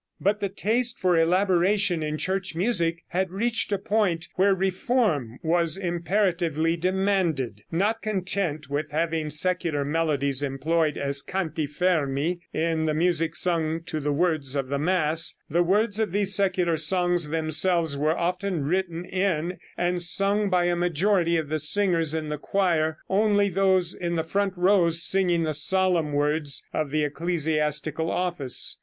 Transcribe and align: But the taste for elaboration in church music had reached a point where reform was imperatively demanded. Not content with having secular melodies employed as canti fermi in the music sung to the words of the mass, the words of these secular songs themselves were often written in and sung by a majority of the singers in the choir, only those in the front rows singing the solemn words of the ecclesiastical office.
But 0.19 0.39
the 0.39 0.49
taste 0.49 0.97
for 0.97 1.15
elaboration 1.15 2.01
in 2.01 2.17
church 2.17 2.55
music 2.55 3.03
had 3.09 3.29
reached 3.29 3.71
a 3.71 3.77
point 3.77 4.29
where 4.33 4.55
reform 4.55 5.37
was 5.43 5.77
imperatively 5.77 6.75
demanded. 6.75 7.61
Not 7.71 8.01
content 8.01 8.67
with 8.67 8.89
having 8.89 9.29
secular 9.29 9.85
melodies 9.85 10.41
employed 10.41 10.97
as 10.97 11.21
canti 11.21 11.67
fermi 11.67 12.39
in 12.51 12.85
the 12.85 12.95
music 12.95 13.35
sung 13.35 13.83
to 13.83 13.99
the 13.99 14.11
words 14.11 14.55
of 14.55 14.69
the 14.69 14.79
mass, 14.79 15.35
the 15.51 15.61
words 15.61 15.99
of 15.99 16.11
these 16.13 16.33
secular 16.33 16.77
songs 16.77 17.27
themselves 17.29 17.95
were 17.95 18.17
often 18.17 18.63
written 18.63 19.05
in 19.05 19.59
and 19.77 20.01
sung 20.01 20.49
by 20.49 20.63
a 20.65 20.75
majority 20.75 21.37
of 21.37 21.47
the 21.49 21.59
singers 21.59 22.15
in 22.15 22.29
the 22.29 22.39
choir, 22.39 22.97
only 23.07 23.49
those 23.49 23.93
in 23.93 24.15
the 24.15 24.23
front 24.23 24.53
rows 24.57 25.03
singing 25.03 25.43
the 25.43 25.53
solemn 25.53 26.11
words 26.11 26.65
of 26.73 26.89
the 26.89 27.03
ecclesiastical 27.03 28.09
office. 28.09 28.79